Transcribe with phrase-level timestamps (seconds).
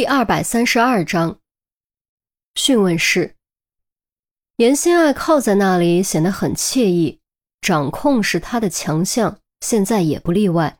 [0.00, 1.40] 第二百三十二章
[2.54, 3.34] 讯问室。
[4.56, 7.20] 严心爱靠在那里，显得很惬意。
[7.60, 10.78] 掌控是他的强项，现在也不例外。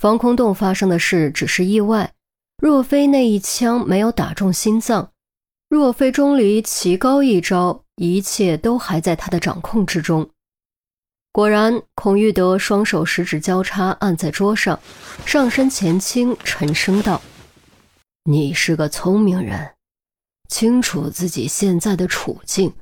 [0.00, 2.12] 防空洞发生的事只是意外，
[2.60, 5.12] 若非那一枪没有打中心脏，
[5.68, 10.28] 若非钟离棋高一招，一切都还在他的掌控之中。
[11.30, 14.80] 果然，孔玉德双手十指交叉按在桌上，
[15.24, 17.22] 上身前倾，沉声道
[18.24, 19.74] ：“你是个聪明人，
[20.48, 22.74] 清楚自己现在的处境，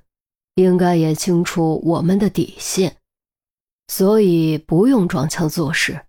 [0.56, 2.96] 应该也清楚我们的底线，
[3.86, 6.06] 所以不用装腔作势，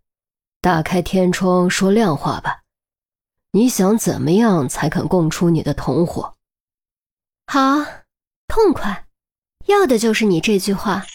[0.61, 2.63] 打开天窗说亮话吧。
[3.51, 6.35] 你想怎么样才肯供出你的同伙？
[7.45, 7.85] 好，
[8.48, 9.05] 痛快，
[9.67, 11.05] 要的就是你这句话。”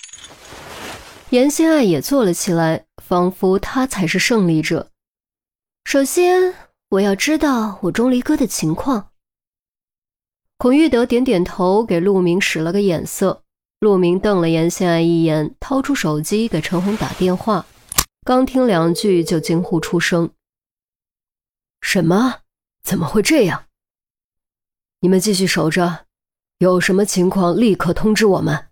[1.30, 4.92] 严心爱也坐了起来，仿佛他才是胜利者。
[5.84, 6.55] 首先，
[6.95, 9.11] 我要知道我钟离哥的情况。
[10.59, 13.42] 孔玉德点点头，给陆明使了个眼色。
[13.81, 17.67] 陆明瞪了严心爱一眼，掏出手机给陈红打电话。
[18.25, 20.31] 刚听两句，就惊呼出声
[21.83, 22.42] ：“什么？
[22.83, 23.64] 怎么会这样？
[25.01, 26.06] 你们继续守着，
[26.58, 28.69] 有什么情况立刻通知我们。”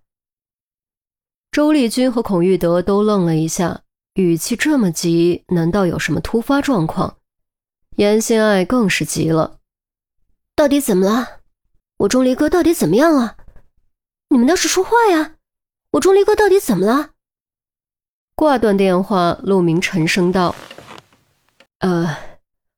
[1.51, 3.83] 周丽君和孔玉德都愣了一下，
[4.15, 7.19] 语气这么急，难道有什么突发状况？
[7.97, 9.59] 严心爱更是急了，
[10.57, 11.41] 到底怎么了？
[11.99, 13.37] 我钟离哥到底怎么样了？
[14.29, 15.37] 你们倒是说话呀！
[15.91, 17.11] 我钟离哥到底怎么了？
[18.35, 20.57] 挂断电话，陆明沉声道
[21.81, 22.17] ：“呃，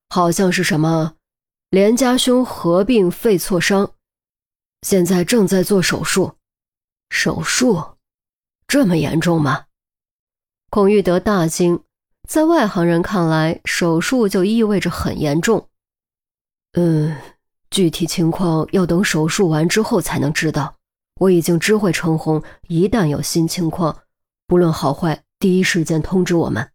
[0.08, 1.14] 好像是什么
[1.70, 3.94] 连家兄合并肺挫伤，
[4.82, 6.36] 现在正在做手术。
[7.08, 7.94] 手术。”
[8.66, 9.66] 这么严重吗？
[10.70, 11.83] 孔玉德大惊，
[12.26, 15.68] 在外行人看来，手术就意味着很严重。
[16.72, 17.16] 嗯，
[17.70, 20.74] 具体情况要等手术完之后才能知道。
[21.20, 23.96] 我已经知会陈红，一旦有新情况，
[24.48, 26.68] 不论好坏，第一时间通知我们。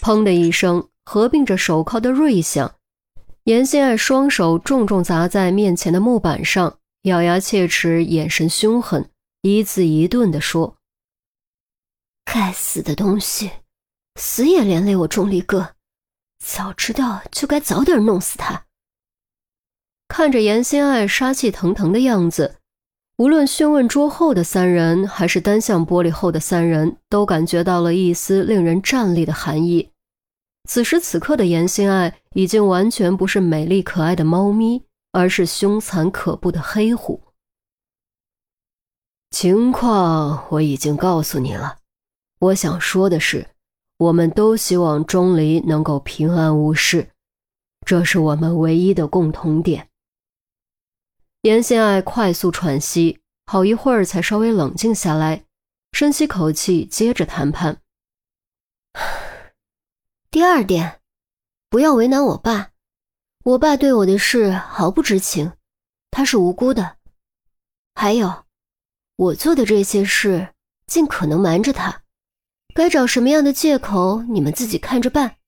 [0.00, 2.76] 砰的一声，合并着手铐的锐响，
[3.44, 9.10] 严心爱双手重重砸在面前的木板上，咬牙切齿，眼神凶狠，
[9.42, 10.76] 一字一顿地说。
[12.24, 13.50] 该死的东西，
[14.16, 15.74] 死也连累我钟离哥！
[16.42, 18.64] 早知道就该早点弄死他。
[20.08, 22.56] 看着严心爱杀气腾腾的样子，
[23.18, 29.90] 无论讯问桌后的三人，还是单向玻璃后的三人，都感觉到了一丝令人战栗的寒意。
[30.68, 37.22] 此时此刻的严心爱，已经完全不是美丽可爱的猫咪，而是凶残可怖的黑虎。
[39.30, 41.78] 情况我已经告诉你了。
[42.38, 43.48] 我想说的是，
[43.98, 47.10] 我们都希望钟离能够平安无事，
[47.86, 49.88] 这是我们唯一的共同点。
[51.42, 55.44] 严心爱快速喘息，好一会儿才稍微冷静下来，
[55.92, 57.80] 深吸口气，接着谈判。
[60.30, 61.00] 第二点，
[61.70, 62.72] 不要为难我爸，
[63.44, 65.52] 我爸对我的事毫不知情，
[66.10, 66.98] 他是无辜的。
[67.94, 68.44] 还有，
[69.16, 70.52] 我做的这些事，
[70.86, 72.02] 尽可能瞒着他。
[72.76, 75.38] 该找什么样的借口，你们自己看着办。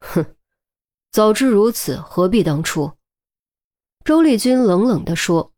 [0.00, 0.36] 哼，
[1.10, 2.92] 早知如此，何必当初？
[4.04, 5.54] 周丽君冷冷地说：“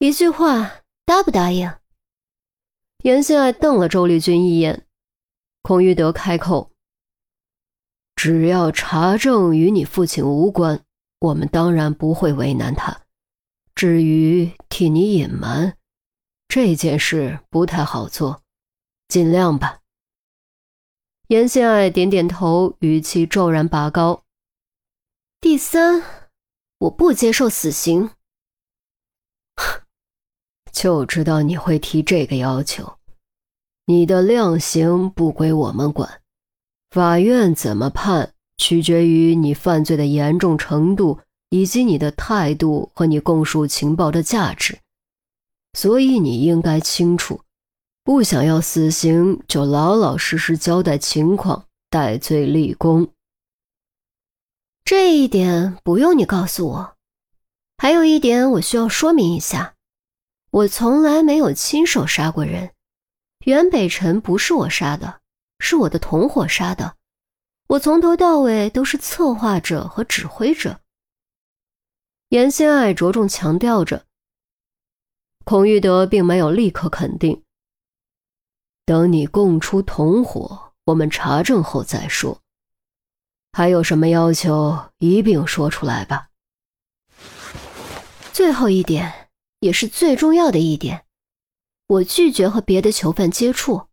[0.00, 1.70] 一句话，答不答应？”
[3.04, 4.86] 严心爱瞪了周丽君一眼。
[5.60, 6.72] 孔玉德开口
[8.16, 10.82] ：“只要查证与你父亲无关，
[11.18, 13.02] 我们当然不会为难他。
[13.74, 15.76] 至于替你隐瞒……”
[16.54, 18.40] 这件事不太好做，
[19.08, 19.80] 尽量吧。
[21.26, 24.22] 严心爱点点头，语气骤然拔高。
[25.40, 26.04] 第三，
[26.78, 28.10] 我不接受死刑。
[30.70, 32.98] 就知道你会提这个要求。
[33.86, 36.22] 你的量刑不归我们管，
[36.90, 41.18] 法院怎么判，取决于你犯罪的严重程度，
[41.48, 44.78] 以及你的态度和你供述情报的价值。
[45.74, 47.42] 所以你应该清楚，
[48.02, 53.08] 不想要死刑，就老老实实交代情况，戴罪立功。
[54.84, 56.96] 这一点不用你告诉我。
[57.76, 59.74] 还有一点，我需要说明一下：
[60.50, 62.72] 我从来没有亲手杀过人，
[63.44, 65.20] 袁北辰不是我杀的，
[65.58, 66.96] 是我的同伙杀的。
[67.66, 70.80] 我从头到尾都是策划者和指挥者。
[72.28, 74.04] 严心爱着重强调着。
[75.44, 77.42] 孔玉德并没有立刻肯定。
[78.86, 82.40] 等你供出同伙，我们查证后再说。
[83.52, 86.28] 还有什么要求，一并说出来吧。
[88.32, 89.28] 最后一点，
[89.60, 91.04] 也是最重要的一点，
[91.86, 93.88] 我拒绝和别的囚犯接触。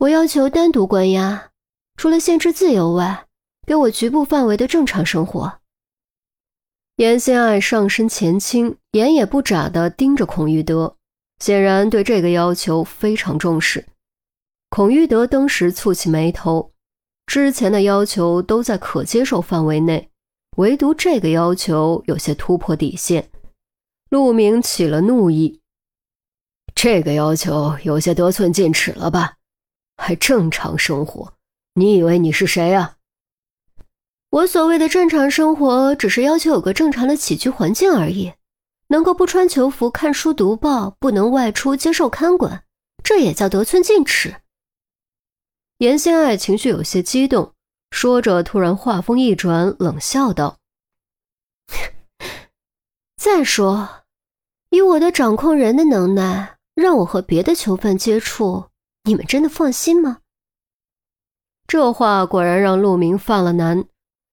[0.00, 1.50] 我要求单独关押，
[1.96, 3.26] 除了限制自由外，
[3.66, 5.60] 给我局部范围的正常生活。
[6.96, 10.96] 严心爱上身前倾，眼也不眨地盯着孔玉德，
[11.38, 13.86] 显然对这个要求非常重视。
[14.70, 16.72] 孔玉德当时蹙起眉头，
[17.26, 20.08] 之前的要求都在可接受范围内，
[20.56, 23.28] 唯独这个要求有些突破底线。
[24.08, 25.60] 陆明起了怒意，
[26.74, 29.34] 这个要求有些得寸进尺了吧？
[29.98, 31.34] 还正常生活？
[31.74, 32.95] 你以为你是谁啊？
[34.36, 38.34] 我所谓的正常生活，只是要求有个正常的起居环境而已，
[38.88, 42.62] 能够不穿囚服看书读报，不能外出接受看管，
[43.02, 44.36] 这也叫得寸进尺。
[45.78, 47.54] 严心爱情绪有些激动，
[47.90, 50.58] 说着，突然话锋一转，冷笑道
[53.16, 53.88] ：“再说，
[54.68, 58.66] 以我的掌控人的能耐，让我和别的囚犯接触。”
[59.04, 60.18] 你们真的放心吗？
[61.66, 63.86] 这话果然让陆明犯了难。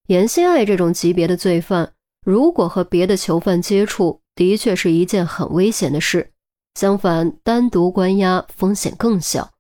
[0.07, 1.93] 严心爱这种级别的罪犯，
[2.25, 6.33] 如果和别的囚犯接触，的确是一件很危险的事。
[6.75, 9.51] 相反，单独关押风险更小。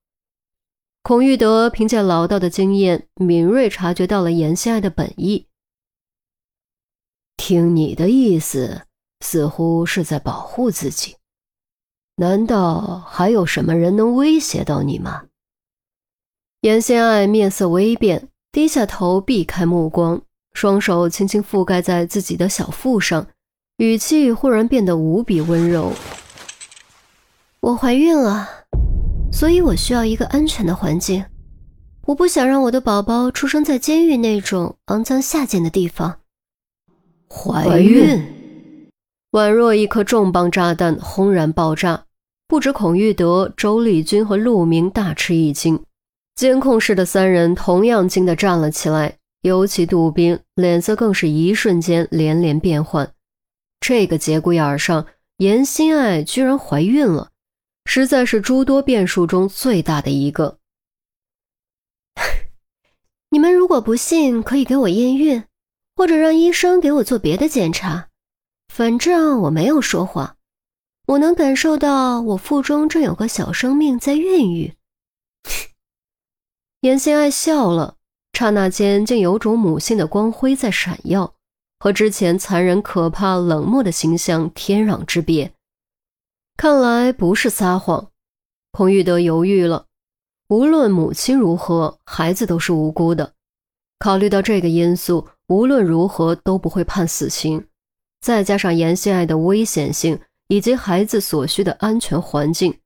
[1.01, 5.47] 孔玉德凭借老道的经验，敏锐察觉到了严心爱的本意。
[7.37, 8.83] 听你的意思，
[9.19, 11.17] 似乎是在保护自己。
[12.15, 15.25] 难道还有什么人能威胁到你吗？
[16.61, 20.21] 严心爱面色微变，低下头避开目光，
[20.53, 23.27] 双手轻轻覆盖在自己的小腹上，
[23.77, 25.91] 语气忽然变得无比温柔。
[27.59, 28.49] 我怀孕了，
[29.31, 31.25] 所以我需要一个安全的环境。
[32.05, 36.19] 我不想让我的宝宝出生在监狱那种肮脏下贱的地方。
[37.29, 38.21] 怀孕。
[39.31, 42.03] 宛若一颗重磅炸弹轰然爆炸，
[42.47, 45.83] 不止孔玉德、周丽君和陆明大吃一惊，
[46.35, 53.13] 监控室的三人同样惊得站了起来，尤其杜宾脸色更是一瞬间连连变幻。
[53.81, 55.05] 这个节骨眼上，
[55.37, 57.31] 严心爱居然怀孕了，
[57.83, 60.59] 实在是诸多变数中最大的一个。
[63.31, 65.43] 你们如果不信，可以给我验孕，
[65.97, 68.07] 或者让医生给我做别的检查。
[68.73, 70.37] 反正我没有说谎，
[71.07, 74.73] 我能感受到我腹中正有个小生命在孕育。
[76.79, 77.97] 严心爱笑了，
[78.33, 81.35] 刹那间竟有种母性的光辉在闪耀，
[81.79, 85.53] 和之前残忍、可怕、冷漠的形象天壤之别。
[86.57, 88.09] 看来不是撒谎。
[88.71, 89.85] 孔玉德犹豫了，
[90.47, 93.33] 无论母亲如何，孩子都是无辜的。
[93.99, 97.67] 考虑到这个因素，无论如何都不会判死刑。
[98.19, 102.79] 再加上严心爱的危险性以及孩子所需的安全环境，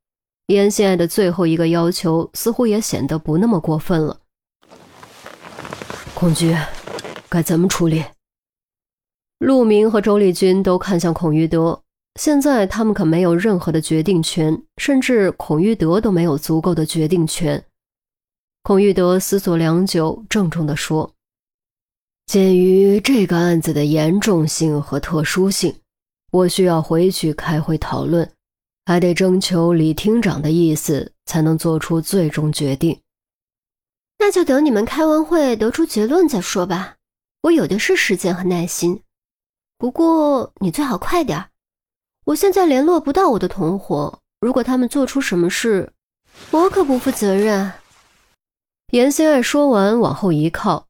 [0.48, 4.20] 严心爱的最后一个要求似乎也显得不那么过分了。
[6.20, 6.58] 孔局，
[7.30, 8.04] 该怎么处理？
[9.38, 11.84] 陆明和周丽君都看向孔玉德，
[12.20, 17.64] 现在他们可没有任何的决定权，甚至孔玉德都没有足够的决定权。
[18.64, 21.14] 孔玉德思索良久，郑重地说。
[22.26, 25.76] 鉴于这个案子的严重性和特殊性，
[26.32, 28.28] 我需要回去开会讨论，
[28.86, 33.00] 还得征求李厅长的意思，才能做出最终决定。
[34.20, 36.96] 那就等你们开完会得出结论再说吧，
[37.42, 39.04] 我有的是时间和耐心。
[39.78, 41.50] 不过你最好快点，
[42.26, 45.94] 我现在联络不到我的同伙，如果他们做出什么事，
[46.52, 47.72] 我可不负责任。
[48.92, 50.88] 严心爱说完，往后一靠。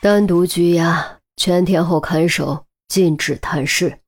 [0.00, 3.98] 单独拘押，全天候看守，禁止探视。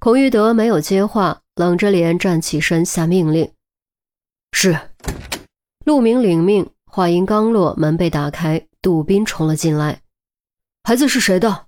[0.00, 3.52] 孔玉德没有接话，冷着脸站起身下命令
[4.52, 4.78] ：“是。”
[5.84, 10.00] 陆明领命，话音刚落，门被打开，杜宾冲了进来。
[10.82, 11.66] 孩子是谁的？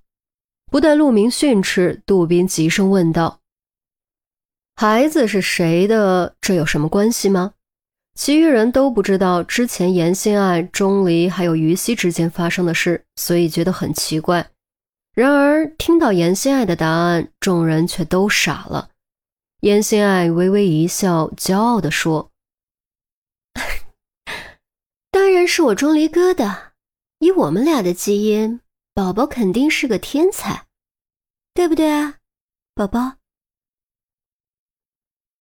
[0.70, 3.40] 不待陆明训斥，杜宾急声问道
[4.75, 6.35] ：“孩子是谁的？
[6.40, 7.52] 这有什么关系吗？”
[8.18, 14.49] 其余人都不知道之前严心爱、钟离还有于西之间发生的事，所以觉得很奇怪。
[15.12, 18.88] 然而听到严心爱的答案，众人却都傻了。
[19.61, 22.30] 严心爱微微一笑，骄傲地说
[25.37, 26.73] ：“然是我钟离哥的。
[27.19, 28.61] 以我们俩的基因，
[28.95, 30.66] 宝宝肯定是个天才，
[31.55, 32.16] 对不对啊，
[32.75, 33.16] 宝宝？”